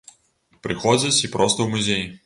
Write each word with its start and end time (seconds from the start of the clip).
Прыходзяць 0.67 1.21
і 1.27 1.31
проста 1.37 1.59
ў 1.63 1.67
музей. 1.77 2.03